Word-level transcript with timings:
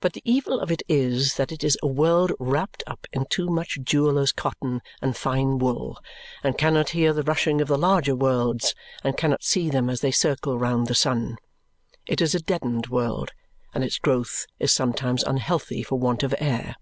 But 0.00 0.14
the 0.14 0.22
evil 0.24 0.58
of 0.58 0.72
it 0.72 0.82
is 0.88 1.36
that 1.36 1.52
it 1.52 1.62
is 1.62 1.78
a 1.80 1.86
world 1.86 2.32
wrapped 2.40 2.82
up 2.88 3.06
in 3.12 3.24
too 3.26 3.48
much 3.48 3.78
jeweller's 3.84 4.32
cotton 4.32 4.80
and 5.00 5.16
fine 5.16 5.58
wool, 5.58 6.00
and 6.42 6.58
cannot 6.58 6.88
hear 6.90 7.12
the 7.12 7.22
rushing 7.22 7.60
of 7.60 7.68
the 7.68 7.78
larger 7.78 8.16
worlds, 8.16 8.74
and 9.04 9.16
cannot 9.16 9.44
see 9.44 9.70
them 9.70 9.88
as 9.88 10.00
they 10.00 10.10
circle 10.10 10.58
round 10.58 10.88
the 10.88 10.94
sun. 10.96 11.36
It 12.04 12.20
is 12.20 12.34
a 12.34 12.40
deadened 12.42 12.88
world, 12.88 13.30
and 13.72 13.84
its 13.84 14.00
growth 14.00 14.46
is 14.58 14.72
sometimes 14.72 15.22
unhealthy 15.22 15.84
for 15.84 16.00
want 16.00 16.24
of 16.24 16.34
air. 16.40 16.74